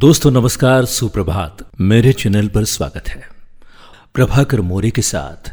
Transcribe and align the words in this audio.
दोस्तों 0.00 0.30
नमस्कार 0.30 0.84
सुप्रभात। 0.84 1.70
मेरे 1.80 2.12
चैनल 2.12 2.48
पर 2.48 2.64
स्वागत 2.64 3.08
है। 3.08 3.28
प्रभाकर 4.14 4.60
मोरे 4.60 4.90
के 4.90 5.02
साथ। 5.02 5.52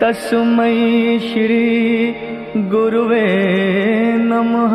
तस्मै 0.00 1.18
श्री 1.18 2.14
गुरुवे 2.62 3.46
नमः। 4.16 4.74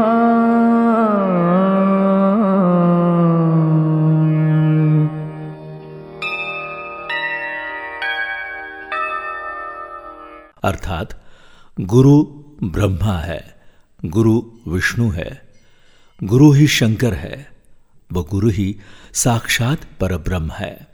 अर्थात, 10.63 11.07
गुरु 11.81 12.23
ब्रह्मा 12.63 13.13
है, 13.13 13.43
गुरु 14.05 14.41
विष्णु 14.67 15.09
है, 15.09 15.41
गुरु 16.23 16.51
ही 16.51 16.67
शंकर 16.67 17.13
है। 17.13 17.58
वो 18.11 18.23
गुरु 18.23 18.49
ही 18.49 18.75
साक्षात 19.13 19.79
पर 19.99 20.17
ब्रह्म 20.17 20.51
है 20.51 20.87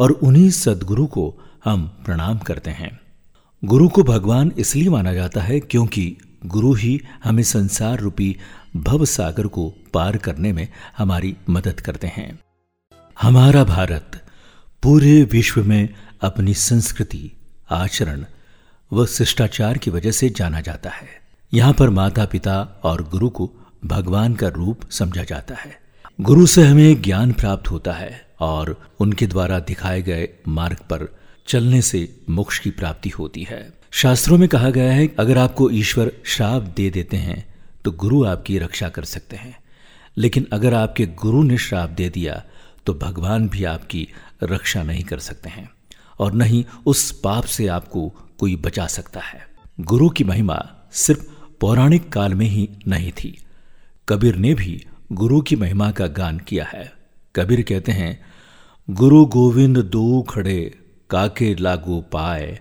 और 0.00 0.10
उन्हीं 0.10 0.50
सदगुरु 0.50 1.06
को 1.06 1.40
हम 1.64 2.02
प्रणाम 2.04 2.38
करते 2.38 2.70
हैं। 2.70 3.00
गुरु 3.64 3.88
को 3.88 4.02
भगवान 4.02 4.52
इसलिए 4.58 4.88
माना 4.88 5.14
जाता 5.14 5.40
है 5.40 5.60
क्योंकि 5.60 6.16
गुरु 6.46 6.74
ही 6.74 7.00
हमें 7.24 7.42
संसार 7.42 7.98
रूपी 7.98 8.36
भव 8.76 9.04
सागर 9.04 9.46
को 9.46 9.74
पार 9.94 10.16
करने 10.16 10.52
में 10.52 10.68
हमारी 10.98 11.36
मदद 11.50 11.80
करते 11.80 12.06
हैं। 12.06 12.38
हमारा 13.22 13.64
भारत 13.64 14.26
पूरे 14.82 15.22
विश्व 15.22 15.64
में 15.64 15.88
अपनी 16.22 16.54
संस्कृति, 16.54 17.32
आचरण 17.70 18.24
व 18.92 19.06
शिष्टाचार 19.06 19.78
की 19.78 19.90
वजह 19.90 20.10
से 20.10 20.30
जाना 20.30 20.60
जाता 20.60 20.90
है। 20.90 21.08
यहाँ 21.54 21.72
पर 21.72 21.90
माता 21.90 22.24
पिता 22.24 22.80
और 22.82 23.08
गुरु 23.08 23.30
को 23.30 23.50
भगवान 23.84 24.34
का 24.34 24.48
रूप 24.48 24.90
समझा 24.90 25.24
जाता 25.24 25.54
है। 25.54 25.83
गुरु 26.20 26.46
से 26.46 26.62
हमें 26.62 27.02
ज्ञान 27.02 27.32
प्राप्त 27.32 27.70
होता 27.70 27.92
है 27.92 28.26
और 28.40 28.88
उनके 29.00 29.26
द्वारा 29.26 29.58
दिखाए 29.58 30.02
गए 30.02 30.28
मार्ग 30.48 30.76
पर 30.76 31.06
चलने 31.46 31.80
से 31.82 32.20
मोक्ष 32.30 32.58
की 32.58 32.70
प्राप्ति 32.70 33.08
होती 33.08 33.42
है। 33.42 33.72
शास्त्रों 33.90 34.38
में 34.38 34.48
कहा 34.48 34.70
गया 34.70 34.92
है, 34.92 35.08
अगर 35.18 35.38
आपको 35.38 35.70
ईश्वर 35.70 36.12
श्राप 36.24 36.62
दे 36.62 36.90
देते 36.90 37.16
हैं 37.16 37.54
तो 37.84 37.90
गुरु 37.90 38.24
आपकी 38.24 38.58
रक्षा 38.58 38.88
कर 38.88 39.04
सकते 39.04 39.36
हैं। 39.36 39.56
लेकिन 40.16 40.46
अगर 40.52 40.74
आपके 40.74 41.06
गुरु 41.06 41.42
ने 41.42 41.58
श्राप 41.58 41.90
दे 41.90 42.08
दिया 42.08 42.42
तो 42.86 42.94
भगवान 42.94 43.48
भी 43.48 43.64
आपकी 43.64 44.08
रक्षा 44.42 44.82
नहीं 44.82 45.04
कर 45.04 45.18
सकते 45.18 45.48
हैं 45.48 45.68
और 46.18 46.32
न 46.32 46.42
ही 46.42 46.64
उस 46.86 47.10
पाप 47.20 47.44
से 47.44 47.66
आपको 47.66 48.08
कोई 48.38 48.56
बचा 48.56 48.86
सकता 48.86 49.20
है। 49.20 49.46
गुरु 49.80 50.08
की 50.08 50.24
महिमा 50.24 50.62
सिर्फ़ 50.92 51.26
पौराणिक 51.60 52.12
काल 52.12 52.34
में 52.34 52.46
ही 52.46 52.68
नहीं 52.88 53.12
थी। 53.12 53.38
कबीर 54.08 54.36
ने 54.36 54.54
भी 54.54 54.84
गुरु 55.12 55.40
की 55.40 55.56
महिमा 55.56 55.90
का 55.90 56.06
गान 56.06 56.38
किया 56.38 56.64
है। 56.64 56.92
कबीर 57.36 57.62
कहते 57.62 57.92
हैं, 57.92 58.20
गुरु 58.90 59.26
गोविंद 59.26 59.78
दो 59.78 60.22
खड़े, 60.22 60.78
काके 61.10 61.54
लागू 61.54 62.00
पाए। 62.00 62.60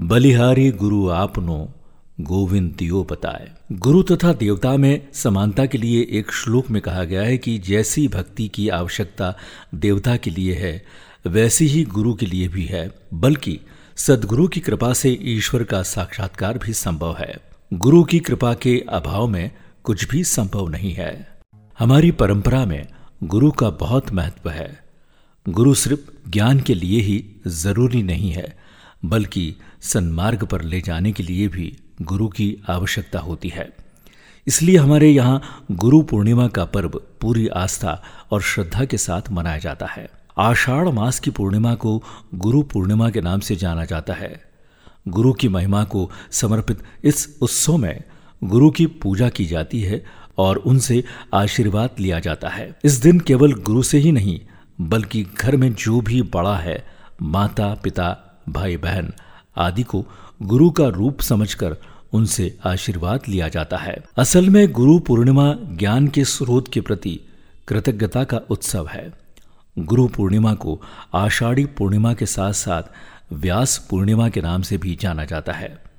बलिहारी 0.00 0.70
गुरु 0.70 1.08
आपनो 1.08 1.74
गोविंद 2.20 2.74
दियो 2.78 3.04
बताए। 3.04 3.50
गुरु 3.72 4.02
तथा 4.02 4.32
देवता 4.32 4.76
में 4.76 5.08
समानता 5.12 5.66
के 5.66 5.78
लिए 5.78 6.06
एक 6.10 6.32
श्लोक 6.32 6.70
में 6.70 6.82
कहा 6.82 7.04
गया 7.04 7.22
है 7.22 7.38
कि 7.38 7.58
जैसी 7.58 8.08
भक्ति 8.08 8.48
की 8.48 8.68
आवश्यकता 8.68 9.36
देवता 9.74 10.16
के 10.16 10.30
लिए 10.30 10.54
है, 10.54 10.86
वैसी 11.26 11.66
ही 11.66 11.84
गुरु 11.84 12.14
के 12.14 12.26
लिए 12.26 12.48
भी 12.48 12.64
है। 12.64 12.94
बल्कि 13.14 13.60
सदगुरु 13.96 14.48
की 14.48 14.60
कृपा 14.60 14.92
से 14.92 15.18
ईश्वर 15.22 15.62
का 15.62 15.82
साक्षात्कार 15.82 16.58
भी 16.58 16.72
संभव 16.72 17.16
है। 17.18 17.36
गुरु 17.72 18.04
की 18.04 18.18
कृपा 18.18 18.54
के 18.54 18.84
अभाव 18.88 19.26
में 19.26 19.50
कुछ 19.84 20.08
भी 20.08 20.24
संभव 20.24 20.68
नहीं 20.68 20.92
है। 20.92 21.39
हमारी 21.80 22.10
परंपरा 22.10 22.64
में 22.64 22.88
गुरु 23.24 23.50
का 23.50 23.70
बहुत 23.70 24.12
महत्व 24.12 24.50
है। 24.50 24.84
गुरु 25.48 25.74
सिर्फ़ 25.74 26.30
ज्ञान 26.30 26.60
के 26.60 26.74
लिए 26.74 27.00
ही 27.00 27.30
ज़रूरी 27.46 28.02
नहीं 28.02 28.32
है, 28.32 28.58
बल्कि 29.04 29.54
सन्मार्ग 29.80 30.44
पर 30.44 30.62
ले 30.62 30.80
जाने 30.80 31.12
के 31.12 31.22
लिए 31.22 31.48
भी 31.48 31.78
गुरु 32.02 32.28
की 32.28 32.62
आवश्यकता 32.68 33.18
होती 33.18 33.48
है। 33.48 33.72
इसलिए 34.46 34.76
हमारे 34.76 35.08
यहाँ 35.08 35.64
गुरु 35.72 36.02
पूर्णिमा 36.02 36.48
का 36.48 36.64
पर्व 36.64 36.88
पूरी 37.20 37.48
आस्था 37.48 38.02
और 38.30 38.42
श्रद्धा 38.42 38.84
के 38.84 38.96
साथ 38.96 39.22
मनाया 39.30 39.58
जाता 39.58 39.86
है। 39.86 40.10
आषाढ़ 40.38 40.88
मास 40.88 41.20
की 41.20 41.30
पूर्णिमा 41.30 41.74
को 41.74 42.04
गुरु 42.34 42.62
पूर्णिमा 42.62 43.10
के 43.10 43.20
नाम 43.20 43.40
से 43.40 43.56
जाना 43.56 43.84
जाता 43.84 44.14
है। 44.14 44.50
गुरु 45.08 45.32
की 45.32 45.48
महिमा 45.48 45.84
को 45.84 46.10
समर्पित 46.30 46.82
इस 47.04 47.38
उत्सव 47.42 47.76
में 47.76 48.02
गुरु 48.44 48.70
की 48.70 48.86
पूजा 48.86 49.28
की 49.28 49.44
जाती 49.44 49.80
है 49.80 50.04
और 50.38 50.56
उनसे 50.56 51.04
आशीर्वाद 51.34 51.90
लिया 51.98 52.18
जाता 52.18 52.48
है। 52.48 52.78
इस 52.84 52.92
दिन 52.92 53.20
केवल 53.20 53.52
गुरु 53.52 53.82
से 53.82 53.98
ही 53.98 54.12
नहीं, 54.12 54.40
बल्कि 54.80 55.26
घर 55.40 55.56
में 55.56 55.74
जो 55.74 56.00
भी 56.00 56.22
बड़ा 56.22 56.56
है, 56.56 56.84
माता, 57.22 57.74
पिता, 57.74 58.40
भाई 58.48 58.76
बहन 58.76 59.12
आदि 59.56 59.82
को 59.82 60.06
गुरु 60.42 60.70
का 60.70 60.88
रूप 60.88 61.20
समझकर 61.20 61.76
उनसे 62.12 62.58
आशीर्वाद 62.64 63.20
लिया 63.28 63.48
जाता 63.48 63.76
है। 63.76 64.02
असल 64.16 64.50
में 64.50 64.72
गुरु 64.72 64.98
पूर्णिमा 64.98 65.54
ज्ञान 65.54 66.08
के 66.08 66.24
स्रोत 66.24 66.72
के 66.72 66.80
प्रति 66.80 67.20
कृतज्ञता 67.68 68.24
का 68.24 68.40
उत्सव 68.50 68.86
है। 68.86 69.12
गुरु 69.78 70.08
पूर्णिमा 70.08 70.54
को 70.54 70.82
आषाढ़ी 71.14 71.64
पूर्णिमा 71.64 72.14
के 72.14 72.26
साथ 72.26 72.52
साथ 72.52 72.82
व्यास 73.32 73.86
पूर्णिमा 73.90 74.28
के 74.28 74.40
नाम 74.40 74.62
से 74.62 74.76
भी 74.76 74.98
जाना 75.00 75.24
जाता 75.24 75.52
है। 75.52 75.89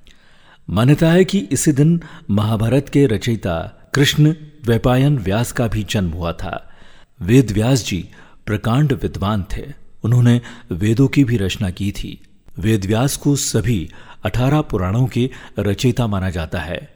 मान्यता 0.70 1.12
है 1.12 1.26
कि 1.26 1.40
इसी 1.40 1.72
दिन 1.72 2.02
महाभारत 2.30 2.90
के 2.90 3.06
रचयिता 3.06 3.92
कृष्ण 3.94 4.36
वैपायन 4.66 5.18
व्यास 5.18 5.52
का 5.52 5.68
भी 5.68 5.84
जन्म 5.84 6.10
हुआ 6.10 6.34
था। 6.34 6.72
वेद 7.22 7.52
व्यास 7.52 7.86
जी 7.86 8.10
प्रकांड 8.46 8.94
विद्वान 8.94 9.46
थे। 9.58 9.74
उन्होंने 10.04 10.42
वेदों 10.72 11.08
की 11.08 11.24
भी 11.24 11.38
रचना 11.38 11.70
की 11.70 11.92
थी। 11.92 12.22
वेद 12.60 12.86
व्यास 12.86 13.18
को 13.18 13.36
सभी 13.36 13.90
अठारह 14.26 14.62
पुराणों 14.62 15.08
के 15.08 15.30
रचयिता 15.60 16.08
माना 16.08 16.30
जाता 16.30 16.60
है। 16.60 16.94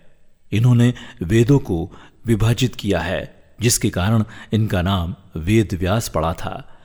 इन्होंने 0.52 0.94
वेदों 1.24 1.59
को 1.59 1.92
विभाजित 2.26 2.76
किया 2.76 3.00
है, 3.00 3.44
जिसके 3.62 3.90
कारण 3.90 4.24
इनका 4.53 4.82
नाम 4.82 5.16
वेद 5.38 5.70
व्यास 5.74 6.09
पड़ा 6.09 6.34
था। 6.34 6.78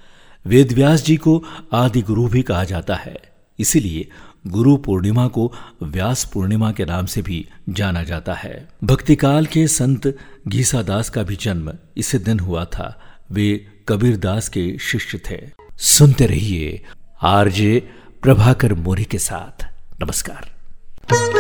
वेद 0.47 0.72
व्यास 0.72 1.04
जी 1.04 1.16
को 1.16 1.44
आदि 1.72 2.02
गुरु 2.02 2.28
भी 2.28 2.42
कहा 2.42 2.64
जाता 2.64 2.94
है। 2.94 3.18
इसीलिए 3.60 4.09
गुरु 4.47 4.76
पूर्णिमा 4.76 5.28
को 5.28 5.53
व्यास 5.82 6.31
पूर्णिमा 6.34 6.72
के 6.72 6.84
नाम 6.84 7.06
से 7.06 7.22
भी 7.22 7.48
जाना 7.69 8.03
जाता 8.03 8.34
है। 8.34 8.69
भक्तिकाल 8.84 9.47
के 9.47 9.66
संत 9.69 10.16
घीसादास 10.48 11.10
का 11.10 11.22
भी 11.22 11.37
जन्म 11.37 11.72
इसी 11.97 12.19
दिन 12.19 12.41
हुआ 12.41 12.65
था। 12.65 13.03
वे 13.32 13.66
कबीरदास 13.88 14.48
के 14.48 14.78
शिष्य 14.78 15.21
थे। 15.30 15.51
सुनते 15.78 16.27
रहिए 16.27 16.84
आरजे 17.22 17.91
प्रभाकर 18.22 18.74
मोरी 18.74 19.04
के 19.04 19.18
साथ। 19.18 19.65
नमस्कार। 20.03 21.40